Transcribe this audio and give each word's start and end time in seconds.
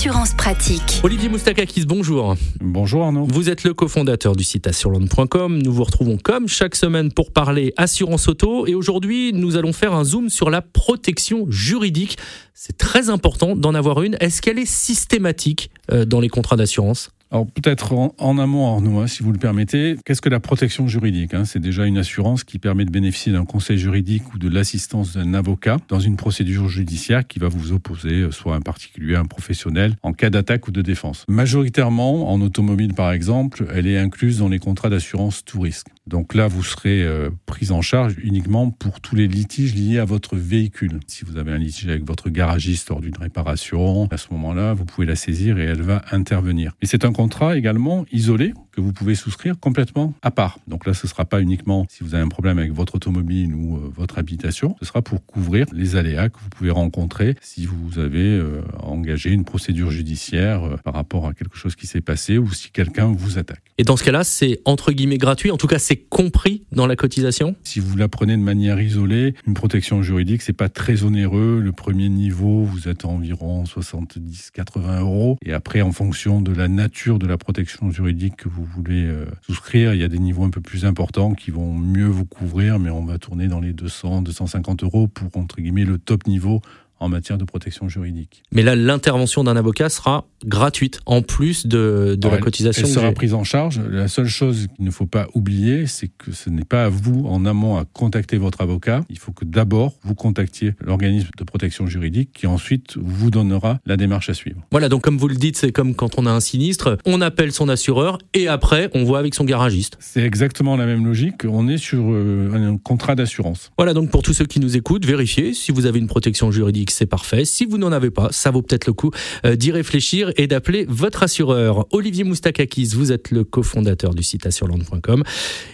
assurance 0.00 0.32
pratique. 0.32 1.00
Olivier 1.02 1.28
Moustakakis, 1.28 1.84
bonjour. 1.84 2.34
Bonjour 2.62 3.04
Arnaud. 3.04 3.26
Vous 3.26 3.50
êtes 3.50 3.64
le 3.64 3.74
cofondateur 3.74 4.34
du 4.34 4.44
site 4.44 4.66
assureland.com. 4.66 5.60
Nous 5.62 5.72
vous 5.74 5.84
retrouvons 5.84 6.16
comme 6.16 6.48
chaque 6.48 6.74
semaine 6.74 7.12
pour 7.12 7.32
parler 7.32 7.74
assurance 7.76 8.26
auto. 8.26 8.66
Et 8.66 8.74
aujourd'hui, 8.74 9.34
nous 9.34 9.58
allons 9.58 9.74
faire 9.74 9.92
un 9.92 10.04
zoom 10.04 10.30
sur 10.30 10.48
la 10.48 10.62
protection 10.62 11.44
juridique. 11.50 12.16
C'est 12.54 12.78
très 12.78 13.10
important 13.10 13.54
d'en 13.54 13.74
avoir 13.74 14.00
une. 14.02 14.16
Est-ce 14.20 14.40
qu'elle 14.40 14.58
est 14.58 14.64
systématique 14.64 15.70
euh, 15.92 16.06
dans 16.06 16.20
les 16.20 16.30
contrats 16.30 16.56
d'assurance? 16.56 17.10
Alors 17.32 17.46
peut-être 17.46 17.92
en, 17.92 18.38
amont, 18.38 18.66
Arnaud, 18.66 18.98
hein, 18.98 19.06
si 19.06 19.22
vous 19.22 19.30
le 19.30 19.38
permettez, 19.38 19.96
qu'est-ce 20.04 20.20
que 20.20 20.28
la 20.28 20.40
protection 20.40 20.88
juridique 20.88 21.32
hein? 21.32 21.44
C'est 21.44 21.60
déjà 21.60 21.86
une 21.86 21.98
assurance 21.98 22.42
qui 22.42 22.58
permet 22.58 22.84
de 22.84 22.90
bénéficier 22.90 23.32
d'un 23.32 23.44
conseil 23.44 23.78
juridique 23.78 24.34
ou 24.34 24.38
de 24.38 24.48
l'assistance 24.48 25.14
d'un 25.14 25.34
avocat 25.34 25.76
dans 25.88 26.00
une 26.00 26.16
procédure 26.16 26.68
judiciaire 26.68 27.24
qui 27.26 27.38
va 27.38 27.48
vous 27.48 27.72
opposer, 27.72 28.22
euh, 28.22 28.30
soit 28.32 28.56
un 28.56 28.60
particulier, 28.60 29.14
un 29.14 29.26
professionnel, 29.26 29.94
en 30.02 30.12
cas 30.12 30.30
d'attaque 30.30 30.66
ou 30.66 30.72
de 30.72 30.82
défense. 30.82 31.24
Majoritairement, 31.28 32.32
en 32.32 32.40
automobile 32.40 32.94
par 32.94 33.12
exemple, 33.12 33.66
elle 33.72 33.86
est 33.86 33.98
incluse 33.98 34.38
dans 34.38 34.48
les 34.48 34.58
contrats 34.58 34.90
d'assurance 34.90 35.44
tout 35.44 35.60
risque. 35.60 35.86
Donc 36.08 36.34
là, 36.34 36.48
vous 36.48 36.64
serez 36.64 37.04
euh, 37.04 37.30
pris 37.46 37.70
en 37.70 37.82
charge 37.82 38.16
uniquement 38.20 38.70
pour 38.70 39.00
tous 39.00 39.14
les 39.14 39.28
litiges 39.28 39.76
liés 39.76 39.98
à 39.98 40.04
votre 40.04 40.34
véhicule. 40.34 40.98
Si 41.06 41.24
vous 41.24 41.36
avez 41.36 41.52
un 41.52 41.58
litige 41.58 41.88
avec 41.88 42.04
votre 42.04 42.30
garagiste 42.30 42.88
lors 42.88 43.00
d'une 43.00 43.16
réparation, 43.16 44.08
à 44.10 44.16
ce 44.16 44.26
moment-là, 44.32 44.74
vous 44.74 44.84
pouvez 44.84 45.06
la 45.06 45.14
saisir 45.14 45.58
et 45.58 45.64
elle 45.64 45.82
va 45.82 46.02
intervenir. 46.10 46.72
Et 46.82 46.86
c'est 46.86 47.04
un 47.04 47.12
contrat 47.20 47.54
également 47.58 48.06
isolé 48.12 48.54
que 48.80 48.86
vous 48.86 48.92
pouvez 48.92 49.14
souscrire 49.14 49.58
complètement 49.58 50.14
à 50.22 50.30
part. 50.30 50.58
Donc 50.66 50.86
là, 50.86 50.94
ce 50.94 51.06
ne 51.06 51.10
sera 51.10 51.24
pas 51.24 51.40
uniquement 51.40 51.86
si 51.90 52.02
vous 52.02 52.14
avez 52.14 52.22
un 52.22 52.28
problème 52.28 52.58
avec 52.58 52.72
votre 52.72 52.94
automobile 52.94 53.54
ou 53.54 53.76
euh, 53.76 53.92
votre 53.94 54.18
habitation, 54.18 54.74
ce 54.80 54.86
sera 54.86 55.02
pour 55.02 55.24
couvrir 55.24 55.66
les 55.72 55.96
aléas 55.96 56.28
que 56.28 56.38
vous 56.38 56.48
pouvez 56.48 56.70
rencontrer 56.70 57.36
si 57.40 57.66
vous 57.66 57.98
avez 57.98 58.24
euh, 58.24 58.62
engagé 58.82 59.30
une 59.30 59.44
procédure 59.44 59.90
judiciaire 59.90 60.64
euh, 60.64 60.76
par 60.82 60.94
rapport 60.94 61.26
à 61.26 61.34
quelque 61.34 61.56
chose 61.56 61.76
qui 61.76 61.86
s'est 61.86 62.00
passé 62.00 62.38
ou 62.38 62.52
si 62.52 62.70
quelqu'un 62.70 63.12
vous 63.12 63.38
attaque. 63.38 63.62
Et 63.78 63.84
dans 63.84 63.96
ce 63.96 64.04
cas-là, 64.04 64.24
c'est 64.24 64.60
entre 64.64 64.92
guillemets 64.92 65.18
gratuit, 65.18 65.50
en 65.50 65.56
tout 65.56 65.66
cas 65.66 65.78
c'est 65.78 65.96
compris 65.96 66.64
dans 66.72 66.86
la 66.86 66.96
cotisation 66.96 67.54
Si 67.64 67.80
vous 67.80 67.96
la 67.96 68.08
prenez 68.08 68.36
de 68.36 68.42
manière 68.42 68.80
isolée, 68.80 69.34
une 69.46 69.54
protection 69.54 70.02
juridique, 70.02 70.42
c'est 70.42 70.52
pas 70.52 70.68
très 70.68 71.04
onéreux. 71.04 71.60
Le 71.60 71.72
premier 71.72 72.08
niveau, 72.08 72.64
vous 72.64 72.88
êtes 72.88 73.04
à 73.04 73.08
environ 73.08 73.64
70-80 73.64 75.00
euros. 75.00 75.36
Et 75.44 75.52
après, 75.52 75.82
en 75.82 75.92
fonction 75.92 76.40
de 76.40 76.52
la 76.52 76.68
nature 76.68 77.18
de 77.18 77.26
la 77.26 77.36
protection 77.36 77.90
juridique 77.90 78.36
que 78.36 78.48
vous 78.48 78.64
vous 78.64 78.69
voulez 78.74 79.04
euh, 79.04 79.26
souscrire, 79.42 79.94
il 79.94 80.00
y 80.00 80.04
a 80.04 80.08
des 80.08 80.18
niveaux 80.18 80.44
un 80.44 80.50
peu 80.50 80.60
plus 80.60 80.84
importants 80.84 81.34
qui 81.34 81.50
vont 81.50 81.72
mieux 81.72 82.06
vous 82.06 82.24
couvrir, 82.24 82.78
mais 82.78 82.90
on 82.90 83.04
va 83.04 83.18
tourner 83.18 83.48
dans 83.48 83.60
les 83.60 83.72
200, 83.72 84.22
250 84.22 84.84
euros 84.84 85.08
pour, 85.08 85.36
entre 85.36 85.60
guillemets, 85.60 85.84
le 85.84 85.98
top 85.98 86.26
niveau 86.26 86.60
en 86.98 87.08
matière 87.08 87.38
de 87.38 87.44
protection 87.44 87.88
juridique. 87.88 88.42
Mais 88.52 88.62
là, 88.62 88.76
l'intervention 88.76 89.42
d'un 89.42 89.56
avocat 89.56 89.88
sera 89.88 90.26
gratuite, 90.44 91.00
en 91.06 91.22
plus 91.22 91.66
de, 91.66 92.16
de 92.18 92.28
la 92.28 92.38
cotisation. 92.38 92.86
Elle 92.86 92.92
sera 92.92 93.12
prise 93.12 93.34
en 93.34 93.44
charge. 93.44 93.80
La 93.90 94.08
seule 94.08 94.26
chose 94.26 94.66
qu'il 94.76 94.84
ne 94.84 94.90
faut 94.90 95.06
pas 95.06 95.28
oublier, 95.34 95.86
c'est 95.86 96.08
que 96.08 96.32
ce 96.32 96.50
n'est 96.50 96.64
pas 96.64 96.84
à 96.84 96.88
vous, 96.88 97.24
en 97.26 97.44
amont, 97.44 97.76
à 97.76 97.84
contacter 97.84 98.38
votre 98.38 98.60
avocat. 98.60 99.02
Il 99.10 99.18
faut 99.18 99.32
que 99.32 99.44
d'abord, 99.44 99.94
vous 100.02 100.14
contactiez 100.14 100.74
l'organisme 100.80 101.28
de 101.36 101.44
protection 101.44 101.86
juridique 101.86 102.30
qui 102.32 102.46
ensuite 102.46 102.96
vous 102.96 103.30
donnera 103.30 103.80
la 103.86 103.96
démarche 103.96 104.30
à 104.30 104.34
suivre. 104.34 104.60
Voilà, 104.70 104.88
donc 104.88 105.02
comme 105.02 105.18
vous 105.18 105.28
le 105.28 105.36
dites, 105.36 105.56
c'est 105.56 105.72
comme 105.72 105.94
quand 105.94 106.18
on 106.18 106.26
a 106.26 106.30
un 106.30 106.40
sinistre, 106.40 106.98
on 107.06 107.20
appelle 107.20 107.52
son 107.52 107.68
assureur 107.68 108.18
et 108.34 108.48
après, 108.48 108.90
on 108.94 109.04
voit 109.04 109.18
avec 109.18 109.34
son 109.34 109.44
garagiste. 109.44 109.96
C'est 110.00 110.22
exactement 110.22 110.76
la 110.76 110.86
même 110.86 111.04
logique. 111.04 111.44
On 111.44 111.68
est 111.68 111.78
sur 111.78 112.10
euh, 112.10 112.50
un 112.54 112.76
contrat 112.76 113.14
d'assurance. 113.14 113.70
Voilà, 113.76 113.94
donc 113.94 114.10
pour 114.10 114.22
tous 114.22 114.32
ceux 114.32 114.46
qui 114.46 114.60
nous 114.60 114.76
écoutent, 114.76 115.04
vérifiez 115.04 115.54
si 115.54 115.72
vous 115.72 115.86
avez 115.86 115.98
une 115.98 116.06
protection 116.06 116.50
juridique, 116.50 116.90
c'est 116.90 117.06
parfait. 117.06 117.44
Si 117.44 117.64
vous 117.64 117.78
n'en 117.78 117.92
avez 117.92 118.10
pas, 118.10 118.28
ça 118.30 118.50
vaut 118.50 118.62
peut-être 118.62 118.86
le 118.86 118.92
coup 118.92 119.10
euh, 119.44 119.56
d'y 119.56 119.72
réfléchir 119.72 120.29
et 120.36 120.46
d'appeler 120.46 120.86
votre 120.88 121.22
assureur. 121.22 121.86
Olivier 121.92 122.24
Moustakakis, 122.24 122.92
vous 122.94 123.12
êtes 123.12 123.30
le 123.30 123.44
cofondateur 123.44 124.14
du 124.14 124.22
site 124.22 124.46
assureland.com 124.46 125.22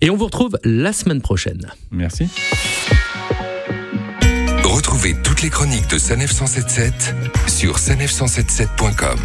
et 0.00 0.10
on 0.10 0.16
vous 0.16 0.26
retrouve 0.26 0.58
la 0.64 0.92
semaine 0.92 1.20
prochaine. 1.20 1.66
Merci. 1.90 2.28
Retrouvez 4.64 5.14
toutes 5.22 5.42
les 5.42 5.50
chroniques 5.50 5.88
de 5.90 5.98
Sanef 5.98 6.32
177 6.32 7.14
sur 7.48 7.76
sanef177.com. 7.76 9.18